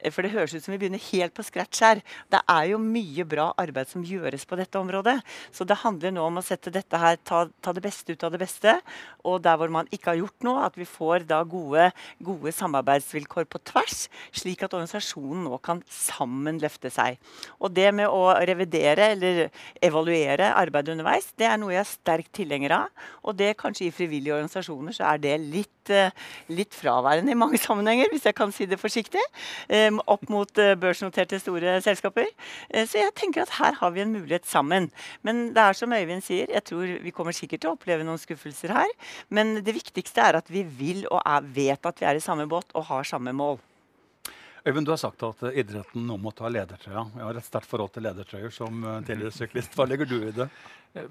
eh, 0.01 0.11
for 0.11 0.23
det 0.23 0.33
høres 0.33 0.55
ut 0.55 0.65
som 0.65 0.73
vi 0.73 0.79
begynner 0.79 1.03
helt 1.13 1.35
på 1.35 1.45
scratch 1.45 1.81
her, 1.81 2.03
det 2.31 2.41
er 2.49 2.71
jo 2.71 2.79
mye 2.79 3.25
bra 3.25 3.53
arbeid 3.59 3.89
som 3.89 4.05
gjøres 4.05 4.45
på 4.47 4.57
dette 4.57 4.79
området. 4.79 5.21
Så 5.53 5.67
det 5.67 5.81
handler 5.83 6.13
nå 6.13 6.27
om 6.27 6.39
å 6.39 6.45
sette 6.45 6.73
dette 6.73 6.97
her, 6.99 7.17
ta, 7.25 7.49
ta 7.61 7.73
det 7.73 7.83
beste 7.83 8.13
ut 8.13 8.25
av 8.25 8.33
det 8.33 8.41
beste. 8.43 8.81
Og 9.25 9.43
der 9.43 9.57
hvor 9.57 9.71
man 9.73 9.89
ikke 9.91 10.13
har 10.13 10.21
gjort 10.21 10.47
noe, 10.47 10.65
at 10.65 10.77
vi 10.77 10.85
får 10.89 11.27
da 11.29 11.43
gode, 11.45 11.91
gode 12.25 12.53
samarbeidsvilkår 12.53 13.49
på 13.51 13.63
tvers, 13.71 14.09
slik 14.33 14.65
at 14.65 14.75
organisasjonen 14.75 15.45
nå 15.49 15.59
kan 15.65 15.83
sammen 15.91 16.61
løfte 16.63 16.91
seg. 16.93 17.19
Og 17.61 17.73
det 17.75 17.91
med 17.95 18.11
å 18.11 18.35
revidere 18.45 19.13
eller 19.15 19.45
evaluere 19.85 20.53
arbeidet 20.55 20.95
underveis, 20.95 21.31
det 21.39 21.49
er 21.49 21.61
noe 21.61 21.75
jeg 21.75 21.85
er 21.85 21.91
sterkt 21.91 22.35
tilhenger 22.37 22.79
av. 22.83 23.09
Og 23.25 23.37
det 23.39 23.55
kanskje 23.61 23.89
i 23.89 23.95
frivillige 23.95 24.37
organisasjoner 24.37 24.97
så 24.97 25.09
er 25.13 25.23
det 25.23 25.39
litt, 25.43 25.74
eh, 25.93 26.15
litt 26.53 26.75
fraværende 26.77 27.35
i 27.35 27.39
mange 27.39 27.61
sammenhenger, 27.67 28.11
hvis 28.13 28.29
jeg 28.29 28.37
kan 28.39 28.53
si 28.55 28.69
det 28.71 28.81
forsiktig. 28.81 29.23
Um, 29.69 30.01
opp 30.11 30.29
mot 30.33 30.51
uh, 30.61 30.73
børsnoterte 30.81 31.41
store 31.43 31.77
selskaper. 31.85 32.31
Så 32.89 33.01
jeg 33.01 33.13
tenker 33.19 33.45
at 33.45 33.57
her 33.59 33.77
har 33.81 33.93
vi 33.95 34.03
en 34.05 34.15
mulighet 34.15 34.47
sammen. 34.49 34.91
Men 35.27 35.49
det 35.55 35.63
er 35.63 35.77
som 35.77 35.93
Øyvind 35.95 36.25
sier, 36.25 36.51
jeg 36.51 36.65
tror 36.65 36.97
vi 37.03 37.13
kommer 37.15 37.37
sikkert 37.37 37.65
til 37.65 37.73
å 37.73 37.77
oppleve 37.79 38.07
noen 38.07 38.21
skuffelser 38.21 38.75
her. 38.75 38.91
Men 39.29 39.59
det 39.65 39.77
viktigste 39.77 40.25
er 40.25 40.41
at 40.41 40.51
vi 40.53 40.65
vil 40.65 41.05
og 41.11 41.21
er, 41.21 41.47
vet 41.55 41.87
at 41.87 42.01
vi 42.01 42.09
er 42.09 42.19
i 42.19 42.25
samme 42.25 42.49
båt 42.51 42.75
og 42.75 42.89
har 42.91 43.09
samme 43.09 43.35
mål. 43.37 43.61
Øyvind, 44.65 44.87
du 44.87 44.95
har 44.95 44.97
sagt 44.97 45.21
at 45.27 45.43
uh, 45.45 45.53
idretten 45.53 46.07
nå 46.09 46.15
må 46.17 46.31
ta 46.33 46.49
ledertrøya. 46.49 47.03
Jeg 47.19 47.27
har 47.27 47.37
et 47.37 47.45
sterkt 47.45 47.69
forhold 47.69 47.91
til 47.93 48.07
ledertrøyer 48.07 48.53
som 48.55 48.79
uh, 48.81 49.03
tidligere 49.05 49.37
syklist. 49.37 49.77
Hva 49.77 49.85
legger 49.85 50.09
du 50.09 50.17
i 50.25 50.33
det? 50.33 50.47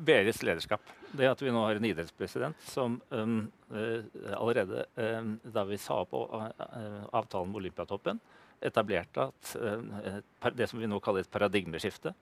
Berits 0.02 0.42
lederskap. 0.42 0.90
Det 1.14 1.30
at 1.30 1.44
vi 1.44 1.54
nå 1.54 1.62
har 1.62 1.78
en 1.78 1.86
idrettspresident 1.86 2.58
som 2.66 2.96
um, 3.14 3.36
uh, 3.76 4.00
allerede 4.40 4.88
um, 4.98 5.36
da 5.54 5.68
vi 5.70 5.78
sa 5.78 6.00
opp 6.02 6.16
avtalen 6.18 7.54
med 7.54 7.62
Olympiatoppen, 7.62 8.24
etablerte 8.64 9.28
at 9.28 10.54
det 10.56 10.70
som 10.72 10.80
vi 10.80 10.88
nå 10.88 10.96
kaller 11.04 11.26
et 11.26 11.32
paradigmeskifte, 11.34 12.14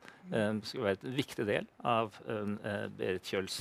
skulle 0.65 0.87
være 0.87 0.97
et 0.97 1.03
viktig 1.19 1.45
del 1.45 1.67
av 1.85 2.15
Berit 2.97 3.29
Kjøls 3.29 3.59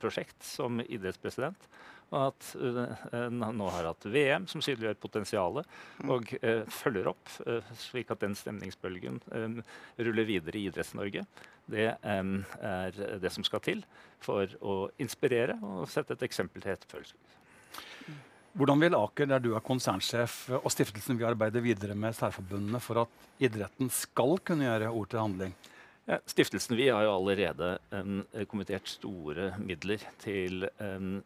prosjekt 0.00 0.46
som 0.48 0.80
idrettspresident. 0.80 1.68
Og 2.14 2.18
at 2.28 2.50
en 3.18 3.40
nå 3.58 3.68
har 3.74 3.88
hatt 3.90 4.06
VM, 4.06 4.46
som 4.46 4.62
synliggjør 4.62 4.98
potensialet, 5.02 5.66
mm. 5.98 6.12
og 6.14 6.34
uh, 6.38 6.62
følger 6.70 7.10
opp, 7.10 7.32
slik 7.82 8.12
at 8.14 8.22
den 8.22 8.36
stemningsbølgen 8.38 9.18
ruller 9.98 10.28
videre 10.28 10.60
i 10.60 10.68
Idretts-Norge. 10.70 11.26
Det 11.66 11.88
er 11.98 12.98
det 13.18 13.32
som 13.34 13.42
skal 13.42 13.58
til 13.64 13.80
for 14.22 14.52
å 14.62 14.76
inspirere 15.02 15.58
og 15.66 15.88
sette 15.90 16.14
et 16.14 16.22
eksempel 16.28 16.62
til 16.62 16.76
etterfølgelse. 16.76 17.18
Hvordan 18.56 18.80
vil 18.80 18.94
Aker, 18.96 19.26
der 19.28 19.42
du 19.44 19.50
er 19.52 19.64
konsernsjef, 19.64 20.46
og 20.62 20.70
stiftelsen 20.72 21.18
vil 21.18 21.28
arbeide 21.28 21.60
videre 21.60 21.92
med 21.98 22.16
særforbundene 22.16 22.78
for 22.80 23.02
at 23.02 23.42
idretten 23.42 23.90
skal 23.92 24.38
kunne 24.40 24.64
gjøre 24.64 24.88
ord 24.96 25.10
til 25.12 25.20
handling? 25.20 25.52
Stiftelsen 26.06 26.76
vi 26.78 26.84
har 26.86 27.02
jo 27.02 27.16
allerede 27.16 27.72
um, 27.90 28.20
kommentert 28.46 28.86
store 28.86 29.48
midler 29.58 30.04
til 30.22 30.68
um, 30.78 31.16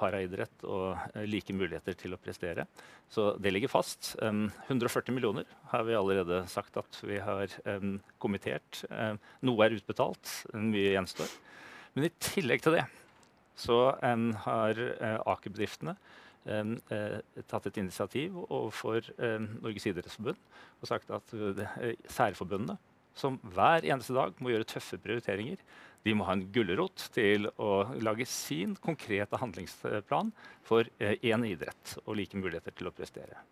paraidrett 0.00 0.64
og 0.64 0.94
uh, 0.96 1.26
like 1.28 1.52
muligheter 1.52 1.98
til 2.00 2.16
å 2.16 2.20
prestere. 2.20 2.64
Så 3.12 3.34
det 3.36 3.52
ligger 3.52 3.68
fast. 3.68 4.14
Um, 4.24 4.46
140 4.64 5.12
millioner 5.12 5.44
har 5.74 5.84
vi 5.84 5.98
allerede 5.98 6.40
sagt 6.48 6.80
at 6.80 7.02
vi 7.04 7.20
har 7.20 7.52
kommentert. 8.16 8.80
noe 9.44 9.66
er 9.66 9.76
utbetalt, 9.76 10.32
mye 10.56 10.96
gjenstår. 10.96 11.36
Men 11.92 12.08
i 12.08 12.14
tillegg 12.30 12.64
til 12.64 12.78
det 12.78 12.86
så 13.60 13.92
har 14.48 14.84
uh, 15.02 15.20
Aker-bedriftene 15.34 15.98
tatt 16.48 17.66
et 17.68 17.78
initiativ 17.82 18.38
overfor 18.46 19.04
Norges 19.18 19.84
idrettsforbund 19.90 20.38
og 20.80 20.88
sagt 20.88 21.10
at 21.12 21.34
særforbundene 22.08 22.78
som 23.18 23.38
hver 23.54 23.86
eneste 23.86 24.14
dag 24.16 24.38
må 24.42 24.52
gjøre 24.52 24.68
tøffe 24.68 24.98
prioriteringer. 25.02 25.60
De 26.06 26.14
må 26.14 26.26
ha 26.28 26.36
en 26.36 26.46
gulrot 26.54 27.08
til 27.14 27.48
å 27.58 27.72
lage 28.00 28.26
sin 28.30 28.76
konkrete 28.80 29.40
handlingsplan 29.40 30.30
for 30.66 30.86
én 31.02 31.44
eh, 31.44 31.50
idrett 31.52 31.96
og 32.04 32.16
like 32.20 32.38
muligheter 32.38 32.76
til 32.78 32.90
å 32.90 32.94
prestere. 32.94 33.42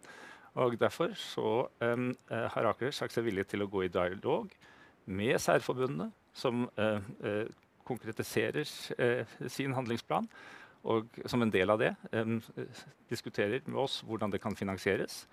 Og 0.57 0.79
Derfor 0.81 1.13
så, 1.21 1.67
um, 1.85 2.15
har 2.31 2.69
Aker 2.71 2.95
sagt 2.95 3.13
seg 3.13 3.27
villig 3.27 3.45
til 3.51 3.61
å 3.61 3.69
gå 3.69 3.83
i 3.85 3.93
dialog 3.93 4.55
med 5.05 5.37
særforbundene, 5.43 6.09
som 6.33 6.65
uh, 6.81 7.45
konkretiserer 7.85 8.65
uh, 8.97 9.35
sin 9.53 9.77
handlingsplan. 9.77 10.25
Og 10.87 11.11
som 11.27 11.43
en 11.43 11.53
del 11.53 11.73
av 11.73 11.81
det 11.83 11.93
um, 12.15 12.39
diskuterer 13.11 13.61
med 13.67 13.83
oss 13.85 14.01
hvordan 14.07 14.33
det 14.33 14.41
kan 14.41 14.57
finansieres. 14.57 15.25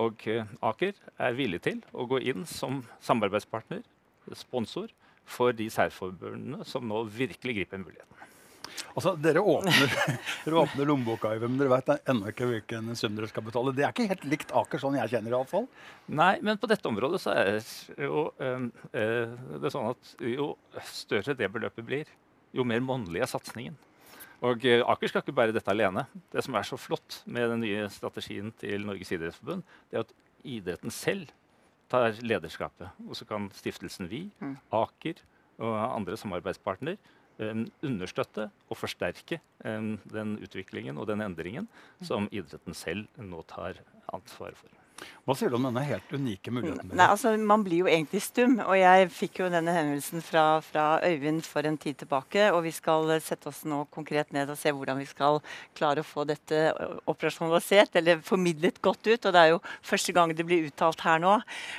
Og 0.00 0.24
eh, 0.30 0.48
Aker 0.64 0.96
er 1.20 1.36
villig 1.36 1.62
til 1.64 1.82
å 1.92 2.06
gå 2.08 2.22
inn 2.32 2.46
som 2.48 2.82
samarbeidspartner, 3.04 3.82
sponsor, 4.38 4.92
for 5.28 5.54
de 5.54 5.68
særforbundene 5.70 6.64
som 6.66 6.86
nå 6.88 7.04
virkelig 7.10 7.60
griper 7.60 7.80
muligheten. 7.82 8.08
Altså, 8.96 9.12
Dere 9.20 9.40
åpner, 9.40 9.92
dere 10.44 10.58
åpner 10.62 10.88
lommeboka, 10.88 11.32
men 11.42 11.58
dere 11.60 11.72
vet 11.74 12.08
ennå 12.08 12.32
ikke 12.32 12.48
hvilken 12.48 12.90
sum 12.98 13.14
dere 13.16 13.28
skal 13.30 13.44
betale. 13.46 13.74
Det 13.76 13.84
er 13.86 13.94
ikke 13.94 14.08
helt 14.10 14.26
likt 14.28 14.54
Aker, 14.56 14.80
sånn 14.82 14.96
jeg 14.98 15.12
kjenner 15.12 15.32
det 15.32 15.38
iallfall. 15.38 15.68
Nei, 16.12 16.34
men 16.44 16.60
på 16.60 16.70
dette 16.70 16.88
området 16.88 17.20
så 17.22 17.36
er 17.36 17.60
jo, 18.00 18.26
øh, 18.42 18.66
det 18.92 19.62
er 19.68 19.74
sånn 19.74 19.92
at 19.92 20.12
jo 20.24 20.52
større 20.88 21.36
det 21.38 21.52
beløpet 21.52 21.88
blir, 21.88 22.12
jo 22.52 22.66
mer 22.68 22.84
månedlig 22.84 23.24
er 23.24 23.32
satsingen. 23.32 23.76
Og 24.42 24.64
eh, 24.66 24.82
Aker 24.82 25.10
skal 25.10 25.22
ikke 25.22 25.36
bære 25.38 25.54
dette 25.54 25.70
alene. 25.70 26.04
Det 26.32 26.42
som 26.42 26.56
er 26.58 26.66
så 26.66 26.78
flott 26.80 27.20
med 27.30 27.52
den 27.52 27.62
nye 27.62 27.86
strategien 27.94 28.50
til 28.58 28.86
Norges 28.88 29.12
idrettsforbund, 29.14 29.62
det 29.90 30.00
er 30.00 30.06
at 30.06 30.14
idretten 30.42 30.94
selv 30.94 31.30
tar 31.92 32.18
lederskapet. 32.24 32.90
Og 33.06 33.16
så 33.18 33.28
kan 33.28 33.50
stiftelsen 33.54 34.10
Vi, 34.10 34.24
mm. 34.40 34.56
Aker 34.74 35.22
og 35.62 35.76
andre 35.78 36.18
samarbeidspartner 36.18 36.98
um, 37.38 37.66
understøtte 37.84 38.48
og 38.68 38.78
forsterke 38.80 39.38
um, 39.64 39.94
den 40.10 40.38
utviklingen 40.42 40.98
og 40.98 41.06
den 41.12 41.22
endringen 41.22 41.68
mm. 41.68 42.06
som 42.08 42.30
idretten 42.32 42.74
selv 42.74 43.06
nå 43.20 43.44
tar 43.46 43.78
ansvaret 44.12 44.58
for. 44.58 44.81
Hva 45.22 45.36
sier 45.38 45.52
du 45.52 45.54
om 45.54 45.66
denne 45.68 45.84
helt 45.86 46.10
unike 46.10 46.50
muligheten? 46.50 46.90
Nei, 46.98 47.06
altså, 47.06 47.30
man 47.38 47.62
blir 47.62 47.84
jo 47.84 47.90
egentlig 47.90 48.24
stum. 48.24 48.56
Og 48.64 48.74
jeg 48.74 49.06
fikk 49.14 49.38
jo 49.44 49.50
denne 49.52 49.70
henvendelsen 49.70 50.22
fra, 50.24 50.58
fra, 50.66 50.86
Øyvind 51.06 51.44
for 51.46 51.66
en 51.68 51.78
tid 51.78 52.00
tilbake. 52.00 52.48
Og 52.50 52.64
vi 52.64 52.72
skal 52.74 53.06
sette 53.22 53.46
oss 53.52 53.60
nå 53.68 53.84
konkret 53.94 54.32
ned 54.34 54.50
og 54.50 54.58
se 54.58 54.72
hvordan 54.74 54.98
vi 54.98 55.06
skal 55.06 55.38
klare 55.78 56.02
å 56.02 56.06
få 56.06 56.24
dette 56.26 56.64
operasjonalisert, 57.10 57.94
eller 58.00 58.18
formidlet 58.26 58.82
godt 58.82 59.06
ut. 59.12 59.28
Og 59.28 59.36
det 59.36 59.44
er 59.44 59.52
jo 59.52 59.60
første 59.92 60.16
gang 60.16 60.34
det 60.34 60.46
blir 60.48 60.66
uttalt 60.66 61.06
her 61.06 61.22
nå. 61.22 61.36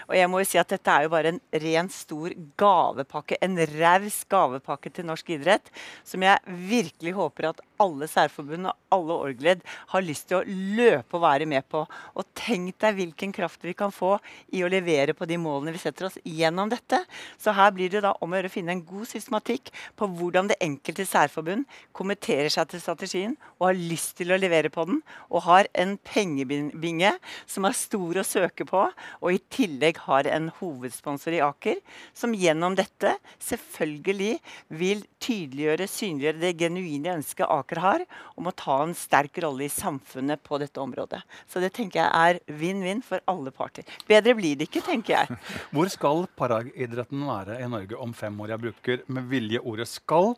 Og 0.08 0.16
jeg 0.16 0.32
må 0.32 0.40
jo 0.40 0.50
si 0.54 0.62
at 0.64 0.72
dette 0.72 0.96
er 0.96 1.10
jo 1.10 1.14
bare 1.14 1.36
en 1.36 1.42
ren 1.66 1.92
stor 1.92 2.38
gavepakke. 2.64 3.42
En 3.44 3.60
raus 3.76 4.22
gavepakke 4.32 4.94
til 4.96 5.10
norsk 5.12 5.36
idrett 5.36 5.68
som 6.08 6.24
jeg 6.24 6.60
virkelig 6.72 7.18
håper 7.20 7.52
at 7.52 7.64
alle 7.84 8.08
særforbund 8.10 8.70
og 8.70 8.96
alle 8.96 9.18
orgledd 9.28 9.64
har 9.94 10.06
lyst 10.06 10.30
til 10.30 10.40
å 10.40 10.58
løpe 10.78 11.18
og 11.18 11.24
være 11.26 11.48
med 11.50 11.66
på. 11.70 11.84
Og 12.18 12.28
tenk 12.38 12.78
deg 12.82 12.98
hvilken 12.98 13.34
kraft 13.36 13.64
vi 13.66 13.76
kan 13.78 13.94
få 13.94 14.16
i 14.56 14.64
å 14.64 14.72
levere 14.72 15.16
på 15.18 15.28
de 15.30 15.38
målene 15.42 15.74
vi 15.76 15.82
setter 15.82 16.08
oss 16.10 16.20
gjennom 16.24 16.72
dette. 16.72 17.02
Så 17.42 17.54
her 17.56 17.74
blir 17.76 17.92
det 17.94 18.04
da 18.06 18.14
om 18.20 18.32
å 18.32 18.40
gjøre 18.40 18.52
å 18.52 18.56
finne 18.56 18.76
en 18.76 18.86
god 18.88 19.10
systematikk 19.10 19.72
på 20.00 20.10
hvordan 20.18 20.52
det 20.52 20.60
enkelte 20.64 21.06
særforbund 21.08 21.68
kommenterer 21.96 22.52
seg 22.54 22.70
til 22.72 22.84
strategien 22.84 23.36
og 23.58 23.70
har 23.70 23.80
lyst 23.80 24.16
til 24.20 24.34
å 24.34 24.40
levere 24.40 24.72
på 24.74 24.86
den, 24.90 25.02
og 25.30 25.46
har 25.48 25.70
en 25.80 25.96
pengebinge 26.04 27.14
som 27.50 27.68
er 27.68 27.78
stor 27.78 28.20
å 28.20 28.26
søke 28.28 28.66
på, 28.68 28.84
og 29.22 29.30
i 29.32 29.42
tillegg 29.54 30.02
har 30.08 30.28
en 30.30 30.50
hovedsponsor 30.60 31.38
i 31.38 31.42
Aker, 31.44 31.80
som 32.16 32.36
gjennom 32.36 32.76
dette 32.78 33.16
selvfølgelig 33.44 34.34
vil 34.74 35.04
tydeliggjøre, 35.24 35.88
synliggjøre 35.90 36.42
det 36.44 36.54
genuine 36.60 37.18
ønsket 37.18 37.48
Aker 37.48 37.73
har 37.82 38.04
om 38.40 38.50
å 38.50 38.56
ta 38.58 38.80
en 38.84 38.96
sterk 38.98 39.38
rolle 39.44 39.68
i 39.68 39.72
samfunnet 39.72 40.44
på 40.46 40.60
dette 40.62 40.82
området. 40.82 41.22
Så 41.50 41.64
det 41.64 41.74
tenker 41.76 42.04
jeg 42.04 42.10
er 42.14 42.60
vinn-vinn 42.60 43.04
for 43.06 43.24
alle 43.32 43.54
parter. 43.56 43.88
Bedre 44.10 44.36
blir 44.38 44.60
det 44.60 44.70
ikke, 44.70 44.84
tenker 44.86 45.16
jeg. 45.18 45.40
Hvor 45.74 45.92
skal 45.92 46.28
paraidretten 46.40 47.24
være 47.28 47.62
i 47.64 47.70
Norge 47.72 48.00
om 48.00 48.14
fem 48.18 48.38
år? 48.44 48.56
Jeg 48.56 48.64
bruker 48.68 49.08
med 49.08 49.32
vilje 49.32 49.64
ordet 49.64 49.90
'skal'. 49.90 50.36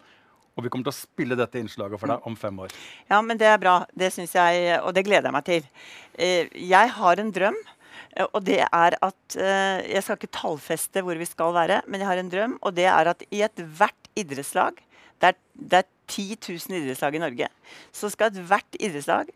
Og 0.56 0.64
vi 0.64 0.72
kommer 0.72 0.88
til 0.88 0.94
å 0.94 0.96
spille 0.96 1.36
dette 1.36 1.60
innslaget 1.60 2.00
for 2.00 2.12
deg 2.12 2.28
om 2.30 2.36
fem 2.40 2.60
år. 2.64 2.72
Ja, 3.12 3.20
men 3.20 3.40
det 3.40 3.48
er 3.52 3.60
bra. 3.60 3.82
Det 3.92 4.08
syns 4.16 4.36
jeg, 4.38 4.78
og 4.80 4.94
det 4.96 5.04
gleder 5.04 5.28
jeg 5.28 5.36
meg 5.36 5.48
til. 5.50 5.66
Eh, 6.16 6.48
jeg 6.56 6.94
har 6.96 7.20
en 7.20 7.32
drøm. 7.36 7.58
Eh, 8.16 8.28
og 8.30 8.40
det 8.48 8.62
er 8.64 8.96
at 9.04 9.36
eh, 9.36 9.84
Jeg 9.92 10.04
skal 10.06 10.20
ikke 10.20 10.32
tallfeste 10.40 11.04
hvor 11.04 11.20
vi 11.20 11.28
skal 11.28 11.52
være, 11.56 11.82
men 11.88 12.00
jeg 12.00 12.08
har 12.08 12.22
en 12.22 12.32
drøm. 12.32 12.58
Og 12.64 12.76
det 12.78 12.88
er 12.88 13.12
at 13.12 13.26
i 13.32 13.44
ethvert 13.44 14.12
idrettslag 14.16 14.80
det 15.22 15.32
er, 15.32 15.38
det 15.56 15.84
er 15.84 15.92
10 16.12 16.38
000 16.70 16.80
idrettslag 16.82 17.16
i 17.18 17.24
Norge. 17.24 17.48
Så 17.96 18.12
skal 18.14 18.34
ethvert 18.34 18.78
idrettslag 18.80 19.32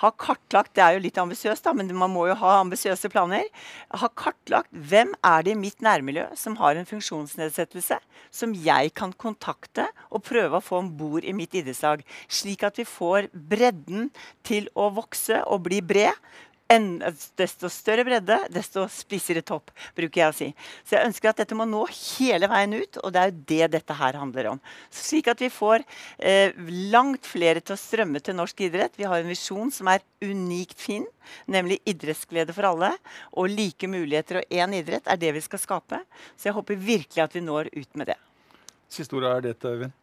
ha 0.00 0.10
kartlagt 0.18 0.74
Det 0.74 0.82
er 0.82 0.96
jo 0.96 1.02
litt 1.04 1.18
ambisiøst, 1.20 1.66
men 1.76 1.90
man 1.96 2.10
må 2.10 2.26
jo 2.30 2.36
ha 2.40 2.56
ambisiøse 2.60 3.10
planer. 3.12 3.48
Ha 3.94 4.08
kartlagt 4.18 4.72
hvem 4.72 5.12
er 5.22 5.44
det 5.44 5.54
i 5.54 5.58
mitt 5.58 5.84
nærmiljø 5.84 6.28
som 6.38 6.56
har 6.60 6.78
en 6.78 6.88
funksjonsnedsettelse 6.88 8.00
som 8.32 8.54
jeg 8.56 8.94
kan 8.98 9.12
kontakte 9.12 9.86
og 10.10 10.24
prøve 10.26 10.58
å 10.58 10.64
få 10.64 10.80
om 10.82 10.90
bord 10.96 11.26
i 11.26 11.34
mitt 11.36 11.54
idrettslag. 11.58 12.02
Slik 12.26 12.64
at 12.66 12.80
vi 12.80 12.88
får 12.88 13.28
bredden 13.32 14.10
til 14.46 14.70
å 14.74 14.88
vokse 14.96 15.42
og 15.44 15.66
bli 15.68 15.82
bred 15.84 16.16
en, 16.72 16.86
desto 17.38 17.70
større 17.72 18.04
bredde, 18.06 18.38
desto 18.52 18.84
spissere 18.90 19.42
topp, 19.46 19.72
bruker 19.96 20.22
jeg 20.22 20.32
å 20.32 20.36
si. 20.36 20.48
Så 20.84 20.96
jeg 20.96 21.10
ønsker 21.10 21.30
at 21.30 21.42
dette 21.42 21.56
må 21.58 21.66
nå 21.68 21.84
hele 21.92 22.48
veien 22.50 22.76
ut, 22.76 22.98
og 23.02 23.14
det 23.14 23.22
er 23.22 23.30
jo 23.30 23.44
det 23.52 23.70
dette 23.76 23.96
her 23.98 24.18
handler 24.20 24.50
om. 24.54 24.62
Slik 24.92 25.30
at 25.32 25.42
vi 25.42 25.50
får 25.52 25.84
eh, 26.18 26.56
langt 26.92 27.28
flere 27.28 27.62
til 27.62 27.76
å 27.76 27.80
strømme 27.80 28.22
til 28.24 28.38
norsk 28.38 28.64
idrett. 28.68 28.98
Vi 28.98 29.08
har 29.08 29.22
en 29.22 29.30
visjon 29.30 29.72
som 29.74 29.90
er 29.92 30.04
unikt 30.22 30.80
fin, 30.80 31.06
nemlig 31.50 31.80
idrettsglede 31.88 32.54
for 32.56 32.70
alle. 32.72 32.92
Og 33.36 33.50
like 33.52 33.90
muligheter 33.90 34.42
og 34.42 34.60
én 34.62 34.76
idrett 34.78 35.08
er 35.10 35.20
det 35.20 35.34
vi 35.36 35.44
skal 35.44 35.62
skape. 35.62 36.02
Så 36.36 36.50
jeg 36.50 36.58
håper 36.58 36.86
virkelig 36.92 37.26
at 37.26 37.34
vi 37.36 37.44
når 37.44 37.72
ut 37.74 37.98
med 37.98 38.14
det. 38.14 38.20
Siste 38.92 39.16
ordet 39.16 39.36
er 39.36 39.50
dette, 39.52 39.68
Øyvind. 39.72 40.01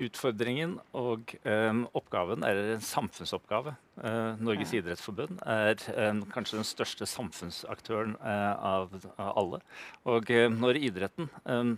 Utfordringen 0.00 0.78
og 0.96 1.34
um, 1.44 1.82
oppgaven 1.96 2.44
er 2.46 2.58
en 2.76 2.84
samfunnsoppgave. 2.84 3.74
Uh, 4.00 4.38
Norges 4.40 4.72
ja. 4.72 4.80
idrettsforbund 4.80 5.42
er 5.44 5.76
um, 6.08 6.22
kanskje 6.32 6.56
den 6.60 6.68
største 6.68 7.08
samfunnsaktøren 7.10 8.14
uh, 8.22 8.54
av, 8.56 8.94
av, 9.18 9.32
alle. 9.36 9.60
Og 10.08 10.32
uh, 10.32 10.46
når 10.54 10.80
idretten 10.80 11.28
um, 11.44 11.74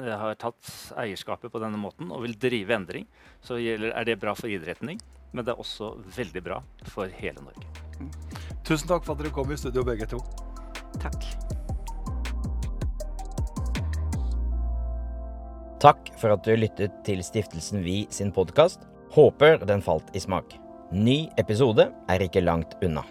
har 0.00 0.38
tatt 0.40 0.72
eierskapet 0.96 1.52
på 1.52 1.60
denne 1.62 1.80
måten 1.80 2.12
og 2.14 2.24
vil 2.24 2.38
drive 2.40 2.78
endring, 2.78 3.08
så 3.44 3.60
gjelder, 3.60 3.92
er 3.92 4.08
det 4.08 4.20
bra 4.24 4.32
for 4.38 4.48
idretten, 4.52 4.96
men 5.32 5.44
det 5.44 5.52
er 5.52 5.60
også 5.60 5.92
veldig 6.16 6.44
bra 6.48 6.62
for 6.94 7.12
hele 7.20 7.44
Norge. 7.44 7.68
Mm. 8.00 8.12
Tusen 8.64 8.88
takk 8.88 9.04
for 9.04 9.16
at 9.16 9.24
dere 9.24 9.36
kom 9.36 9.52
i 9.52 9.60
studio, 9.60 9.84
begge 9.84 10.08
to. 10.16 10.22
Takk. 10.96 11.45
Takk 15.86 16.08
for 16.18 16.34
at 16.34 16.42
du 16.42 16.56
lyttet 16.58 16.94
til 17.06 17.20
Stiftelsen 17.22 17.84
Vi 17.84 18.08
sin 18.10 18.32
podkast. 18.34 18.88
Håper 19.14 19.60
den 19.70 19.84
falt 19.86 20.08
i 20.18 20.22
smak. 20.24 20.56
Ny 20.90 21.28
episode 21.38 21.92
er 22.10 22.24
ikke 22.26 22.42
langt 22.42 22.74
unna. 22.82 23.04